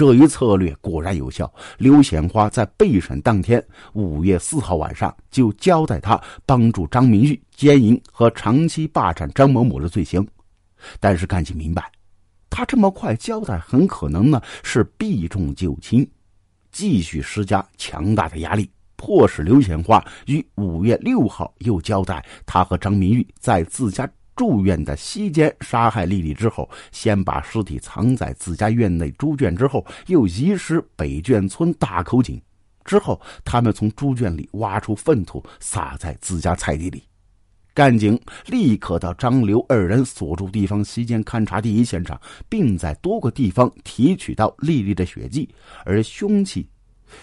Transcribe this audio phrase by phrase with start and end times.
[0.00, 1.52] 这一策略果然有效。
[1.76, 3.62] 刘显花在备审当天，
[3.92, 10.26] 五月四号晚上就交代他帮助张明玉奸淫和长期霸占张某某的罪行。
[10.98, 11.92] 但是干警明白，
[12.48, 16.08] 他这么快交代，很可能呢是避重就轻，
[16.72, 24.10] 继续施加强大的压力，迫使刘显花于五月六号又交代他和张明玉在自家。
[24.40, 32.40] 住院的西间杀害丽丽之后，先把尸体藏在自家院内猪圈，之后又移尸北圈村大口井。
[32.82, 37.02] 之后，他们从猪圈里挖出粪土，撒在自家菜地里。
[37.74, 42.18] 干警立刻到张刘二人所住地方西间勘察第一现场，
[42.48, 45.46] 并在多个地方提取到丽丽的血迹，
[45.84, 46.66] 而凶器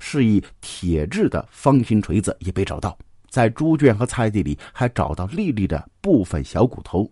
[0.00, 2.96] 是一铁制的方形锤子，也被找到。
[3.32, 7.10] 在猪圈和菜地里还找到丽丽的部分小骨头。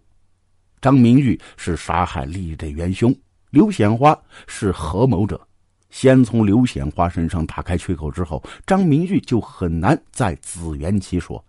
[0.78, 3.15] 张明玉是杀害丽丽的元凶，
[3.48, 4.16] 刘显花
[4.47, 5.41] 是合谋者。
[5.88, 11.42] 先从刘显花身上打开缺口之后，张明玉就很难再自圆其说。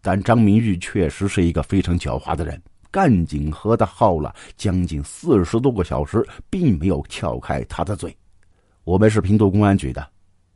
[0.00, 2.58] 但张明玉确实是一个非常狡猾的人。
[2.90, 8.16] 干警和他耗了将近四十多个小时，并没有撬开他的嘴。
[8.84, 10.08] 我们是平度公安局的，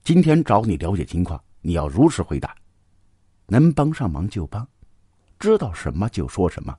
[0.02, 2.54] 今天找你了解情况，你要如实回答。
[3.48, 4.66] 能帮上忙就帮，
[5.38, 6.76] 知道什么就说什么。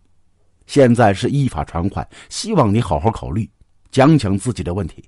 [0.67, 3.49] 现在是依法传唤，希望你好好考虑，
[3.91, 5.03] 讲讲自己的问题。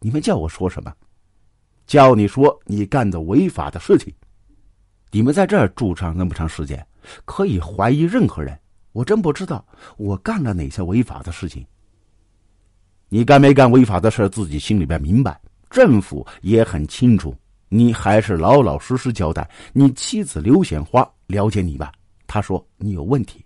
[0.00, 0.92] 你们叫我说什么？
[1.86, 4.12] 叫你说你干的违法的事情。
[5.12, 6.84] 你们在这儿住上那么长时间，
[7.24, 8.58] 可以怀疑任何人。
[8.90, 9.64] 我真不知道
[9.96, 11.64] 我干了哪些违法的事情。
[13.08, 17.32] 你干没干违法的事，自己心里边明白，政府也很清楚。
[17.74, 19.50] 你还是老老实实交代。
[19.72, 21.90] 你妻子刘显花了解你吧？
[22.24, 23.44] 他说你有问题。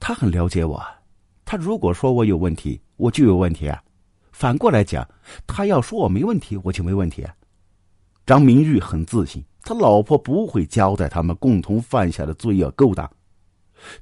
[0.00, 0.84] 他很了解我。
[1.44, 3.80] 他如果说我有问题，我就有问题啊。
[4.32, 5.08] 反过来讲，
[5.46, 7.32] 他要说我没问题，我就没问题啊。
[8.26, 13.08] 张明玉很自信，他老婆不会交代他们共同犯下的罪恶勾当。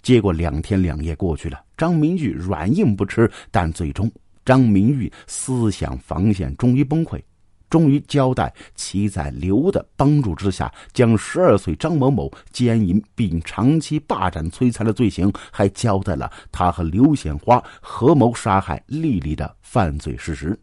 [0.03, 4.11] 结果两天两夜过去了，张明玉软硬不吃，但最终
[4.43, 7.23] 张明玉思想防线终于崩溃。
[7.71, 20.59] 终于交代其在刘的帮助之下，将十二岁张某某奸淫并长期霸占摧残的罪行，还交代了他和刘显花合谋杀害丽丽的犯罪事实。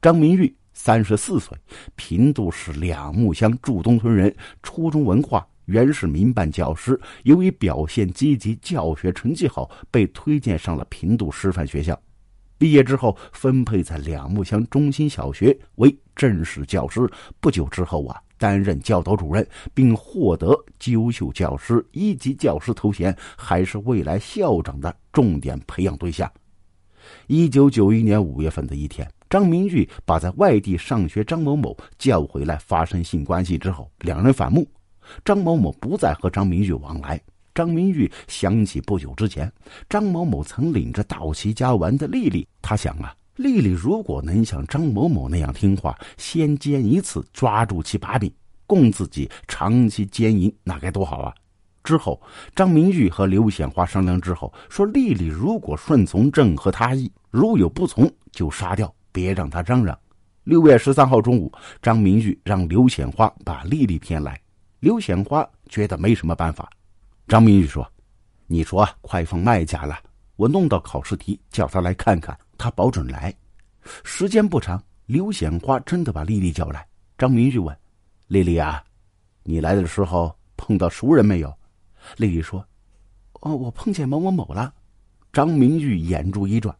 [0.00, 1.56] 张明玉三十四岁，
[1.96, 11.98] 平度市两木乡祝东村人，初中文化，原是民办教师，由于表现积极，教学成绩好，被推荐上了平度师范学校。
[12.62, 17.10] 毕业之后，分配在两木乡中心小学为正式教师。
[17.40, 26.30] 不久之后啊，担任教导主任，并获得优秀教师一级教师头衔，还是未来校长的重点培养对象。
[27.26, 34.64] 一九九一年五月份的一天，张明玉把在外地上学张某某叫回来，发生性关系之后，两人反目，
[35.24, 37.20] 张某某不再和张明玉往来。
[37.54, 39.52] 张明玉想起不久之前，
[39.88, 48.32] 张某某曾领着到其家玩的丽丽，他想啊，丽丽如果能像张某某那样听话，先奸一次，抓住其把柄，
[48.66, 51.34] 供自己长期奸淫，那该多好啊！
[51.84, 52.18] 之后，
[52.54, 59.98] 张明玉和刘显花商量之后，说丽丽如果顺从正合他意，如有不从就杀掉，别让他嚷嚷。
[60.44, 61.52] 六月十三号中午，
[61.82, 64.40] 张明玉让刘显花把丽丽骗来，
[64.80, 66.70] 刘显花觉得没什么办法。
[67.28, 67.90] 张明玉说
[68.46, 69.98] ：“你说快放卖家了，
[70.36, 73.34] 我弄到考试题，叫他来看看，他保准来。
[74.04, 76.86] 时间不长，刘显花真的把丽丽叫来。
[77.16, 77.74] 张明玉问
[78.28, 78.82] ：‘丽丽啊，
[79.44, 81.54] 你来的时候碰到熟人没有？’
[82.18, 82.66] 丽丽说
[83.40, 84.74] ：‘哦，我碰见某某某了。’
[85.32, 86.76] 张明玉眼珠一转：‘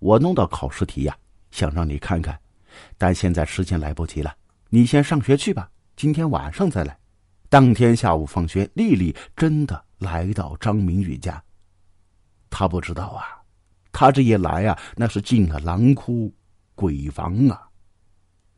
[0.00, 1.16] 我弄到考试题呀，
[1.50, 2.38] 想让你看看，
[2.98, 4.36] 但现在时间来不及了，
[4.68, 6.98] 你先上学去吧，今天晚上再来。’”
[7.50, 11.42] 当天下午放学，丽丽真的来到张明玉家。
[12.50, 13.24] 他不知道啊，
[13.90, 16.30] 他这一来啊，那是进了狼窟
[16.74, 17.62] 鬼房啊。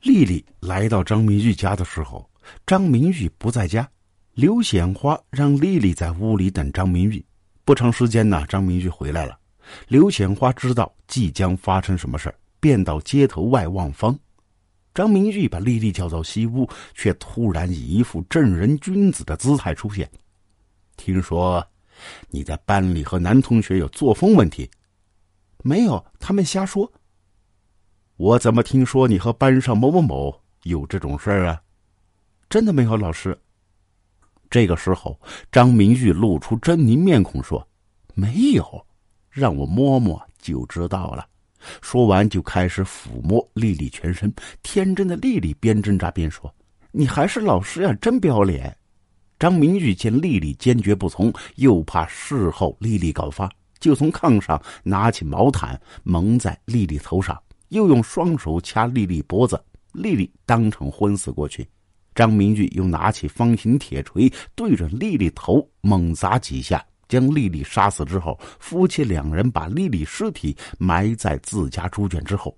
[0.03, 2.29] 丽丽来到张明玉家的时候，
[2.67, 3.89] 张明玉不在家。
[4.33, 7.25] 刘显花让丽丽在屋里等张明玉。
[7.65, 9.39] 不长时间呢，张明玉回来了。
[9.87, 14.19] 刘显花知道即将发生什么事便到街头外望风。
[14.95, 20.11] 张明玉把丽丽叫到西屋，却突然以一副正人君子的姿态出现。
[20.97, 21.65] 听说
[22.29, 24.69] 你在班里和男同学有作风问题？
[25.63, 26.91] 没有，他们瞎说。
[28.17, 31.63] 我怎么听说你和班上某某某有这种事儿啊？
[32.49, 33.39] 真的没有，老师。
[34.51, 35.19] 这个时候，
[35.53, 37.67] 张明玉露出狰狞面孔说
[38.15, 38.87] ：“没有，
[39.31, 41.27] 让我摸摸就知道了。
[41.81, 44.33] 说完就开始抚摸丽丽全身。
[44.63, 46.53] 天真的丽丽边挣扎边说
[46.93, 48.77] ：“你还是老实呀，真不要脸。”
[49.39, 59.59] 张明玉见丽丽坚决不从，又怕事后丽丽搞发，就从炕上拿起毛毯蒙在丽丽头上，又用双手掐丽丽脖子，
[59.93, 61.67] 丽丽当场昏死过去。
[62.15, 72.57] 张明玉又拿起方形铁锤对着丽丽头猛砸几下，将丽丽杀死之后，夫妻两人把丽丽尸体埋在自家猪圈之后。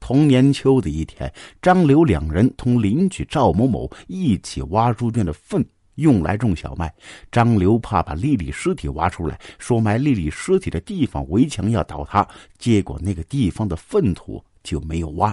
[0.00, 1.32] 同年秋的一天，
[1.62, 5.64] 张刘两人同邻居赵某某一起挖猪圈的粪。
[5.94, 6.92] 用来种小麦。
[7.30, 12.26] 张刘怕把丽丽尸体挖出来，说埋丽丽尸体的地方围墙要倒塌，
[12.58, 15.32] 结果那个地方的粪土就没有挖。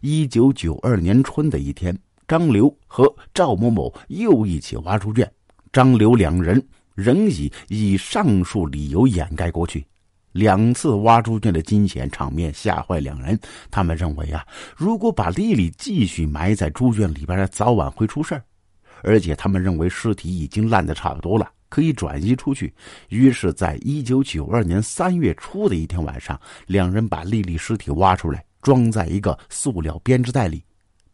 [0.00, 1.94] 一九九二年春的一天，
[2.26, 5.30] 张刘和赵某某又一起挖猪圈，
[5.70, 9.84] 张刘两人仍以以上述理由掩盖过去。
[10.32, 13.36] 两次挖猪圈的惊险场面吓坏两人，
[13.68, 14.46] 他们认为啊，
[14.76, 18.44] 如果把丽丽继续埋在猪圈里边，早晚会出事儿。
[19.02, 22.72] 而且他们认为尸体已经烂得差不多了，可以转移出去。
[23.08, 30.62] 于是，在一九九二年三月初的一天晚上，两人把丽丽尸体挖出来，装在一个塑料编织袋里，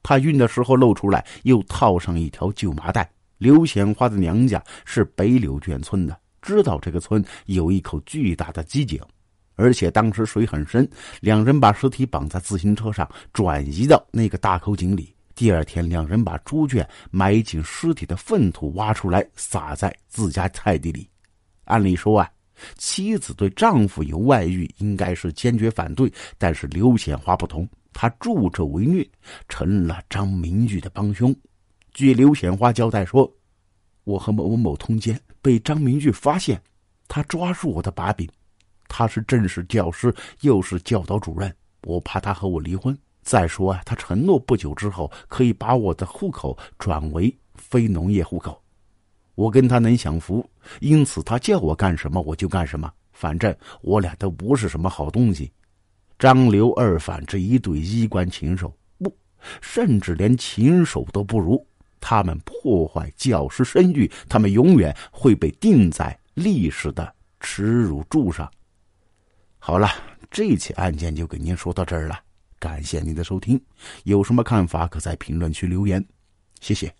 [0.02, 3.08] 怕运的时候露出来，又套上一条旧麻袋。
[3.38, 9.00] 刘显花的娘家是北柳圈村的，知道这个村有一口巨大的机井，
[9.54, 10.88] 而且当时水很深，
[11.20, 15.14] 两人把尸体绑在自行车上，转移到那个大口井里。
[15.34, 21.06] 第二天，两人把猪圈埋进尸体的粪土挖出来，撒在自家菜地里。
[21.64, 22.30] 按理说啊，
[22.78, 26.10] 妻子对丈夫有外遇，应该是坚决反对。
[26.38, 29.06] 但是刘显花不同，他助纣为虐，
[29.46, 31.36] 成了张明玉的帮凶。
[31.96, 33.26] 据刘显花交代说
[34.04, 36.60] ：“我和某某某通奸，被张明玉发现，
[37.08, 38.28] 他抓住我的把柄。
[38.86, 41.50] 他是正式教师，又是教导主任，
[41.84, 42.94] 我怕他和我离婚。”
[43.24, 48.62] 再说啊，他承诺不久之后可以把我的户口转为非农业户口，
[49.34, 50.46] 我跟他能享福，
[50.80, 55.50] 因此他叫我干什么我就干什么，反正我俩都不是什么好东西。
[56.18, 59.10] 张刘二反这一对衣冠禽兽，不，
[59.62, 61.66] 甚至连禽兽都不如。
[62.08, 68.48] 他们破坏教师声誉，他们永远会被钉在历史的耻辱柱上。
[69.58, 69.90] 好了，
[70.30, 72.16] 这起案件就给您说到这儿了。
[72.60, 73.60] 感谢您的收听，
[74.04, 76.04] 有什么看法可在评论区留言，
[76.60, 76.94] 谢谢。